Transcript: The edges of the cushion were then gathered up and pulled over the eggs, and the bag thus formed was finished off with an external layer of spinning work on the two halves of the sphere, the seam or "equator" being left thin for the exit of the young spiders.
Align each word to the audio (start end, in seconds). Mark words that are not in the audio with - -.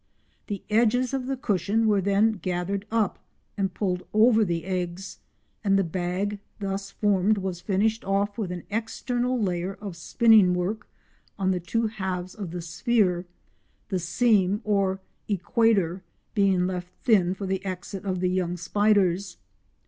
The 0.47 0.63
edges 0.71 1.13
of 1.13 1.27
the 1.27 1.37
cushion 1.37 1.85
were 1.85 2.01
then 2.01 2.31
gathered 2.31 2.87
up 2.89 3.19
and 3.55 3.71
pulled 3.71 4.01
over 4.13 4.43
the 4.43 4.65
eggs, 4.65 5.19
and 5.63 5.77
the 5.77 5.83
bag 5.83 6.39
thus 6.59 6.89
formed 6.89 7.37
was 7.37 7.61
finished 7.61 8.03
off 8.03 8.35
with 8.35 8.51
an 8.51 8.63
external 8.71 9.39
layer 9.39 9.75
of 9.75 9.95
spinning 9.95 10.55
work 10.55 10.87
on 11.37 11.51
the 11.51 11.59
two 11.59 11.85
halves 11.85 12.33
of 12.33 12.49
the 12.49 12.63
sphere, 12.63 13.27
the 13.89 13.99
seam 13.99 14.61
or 14.63 14.99
"equator" 15.27 16.01
being 16.33 16.65
left 16.65 16.89
thin 17.03 17.35
for 17.35 17.45
the 17.45 17.63
exit 17.63 18.03
of 18.03 18.21
the 18.21 18.29
young 18.31 18.57
spiders. 18.57 19.37